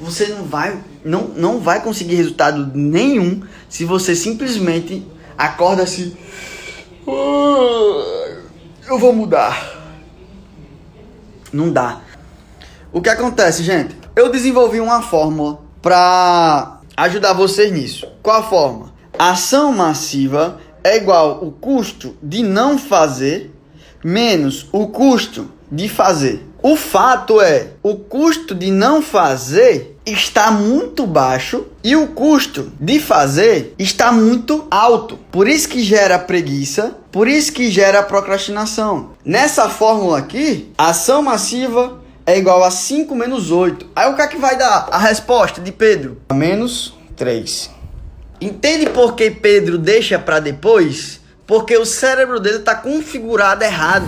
você 0.00 0.26
não 0.28 0.44
vai, 0.44 0.78
não, 1.04 1.28
não 1.28 1.60
vai 1.60 1.82
conseguir 1.82 2.14
resultado 2.14 2.70
nenhum 2.74 3.42
se 3.68 3.84
você 3.84 4.14
simplesmente 4.14 5.06
acorda 5.36 5.82
assim. 5.82 6.16
"Ah, 7.06 8.36
Eu 8.86 8.98
vou 8.98 9.12
mudar. 9.12 9.76
Não 11.52 11.70
dá. 11.70 12.00
O 12.92 13.02
que 13.02 13.08
acontece, 13.10 13.62
gente? 13.62 13.94
Eu 14.16 14.30
desenvolvi 14.32 14.80
uma 14.80 15.02
fórmula 15.02 15.60
para 15.82 16.80
ajudar 16.96 17.32
vocês 17.34 17.70
nisso. 17.72 18.06
Qual 18.22 18.36
a 18.40 18.42
fórmula? 18.42 18.92
Ação 19.18 19.72
massiva 19.72 20.58
é 20.82 20.96
igual 20.96 21.44
o 21.44 21.50
custo 21.52 22.16
de 22.22 22.42
não 22.42 22.78
fazer 22.78 23.54
menos 24.04 24.66
o 24.72 24.86
custo 24.88 25.50
de 25.70 25.88
fazer. 25.88 26.46
O 26.60 26.76
fato 26.76 27.40
é, 27.40 27.68
o 27.82 27.94
custo 27.94 28.54
de 28.54 28.70
não 28.70 29.00
fazer 29.00 29.96
está 30.04 30.50
muito 30.50 31.06
baixo 31.06 31.66
e 31.84 31.94
o 31.94 32.08
custo 32.08 32.72
de 32.80 32.98
fazer 32.98 33.74
está 33.78 34.10
muito 34.10 34.66
alto. 34.70 35.18
Por 35.30 35.46
isso 35.46 35.68
que 35.68 35.82
gera 35.82 36.18
preguiça, 36.18 36.96
por 37.12 37.28
isso 37.28 37.52
que 37.52 37.70
gera 37.70 38.02
procrastinação. 38.02 39.10
Nessa 39.24 39.68
fórmula 39.68 40.18
aqui, 40.18 40.72
ação 40.76 41.22
massiva 41.22 42.00
é 42.26 42.36
igual 42.36 42.64
a 42.64 42.70
5 42.70 43.14
menos 43.14 43.50
8. 43.50 43.86
Aí 43.94 44.10
o 44.10 44.16
que 44.16 44.22
é 44.22 44.26
que 44.26 44.36
vai 44.36 44.58
dar 44.58 44.88
a 44.90 44.98
resposta 44.98 45.60
de 45.60 45.70
Pedro? 45.70 46.20
Menos 46.32 46.94
3. 47.16 47.70
Entende 48.40 48.90
por 48.90 49.14
que 49.14 49.30
Pedro 49.30 49.78
deixa 49.78 50.18
para 50.18 50.40
depois? 50.40 51.20
Porque 51.48 51.78
o 51.78 51.86
cérebro 51.86 52.38
dele 52.38 52.58
está 52.58 52.76
configurado 52.76 53.64
errado. 53.64 54.04